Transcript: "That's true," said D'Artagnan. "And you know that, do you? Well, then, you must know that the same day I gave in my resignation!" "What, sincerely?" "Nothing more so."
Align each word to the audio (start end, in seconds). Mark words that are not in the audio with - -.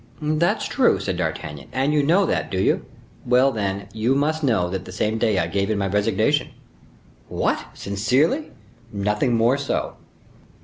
"That's 0.23 0.65
true," 0.67 0.99
said 0.99 1.17
D'Artagnan. 1.17 1.67
"And 1.71 1.93
you 1.93 2.01
know 2.01 2.25
that, 2.25 2.49
do 2.49 2.59
you? 2.59 2.85
Well, 3.23 3.51
then, 3.51 3.87
you 3.93 4.15
must 4.15 4.41
know 4.41 4.67
that 4.67 4.85
the 4.85 4.91
same 4.91 5.19
day 5.19 5.37
I 5.37 5.45
gave 5.45 5.69
in 5.69 5.77
my 5.77 5.85
resignation!" 5.85 6.47
"What, 7.29 7.63
sincerely?" 7.75 8.49
"Nothing 8.91 9.35
more 9.35 9.59
so." 9.59 9.97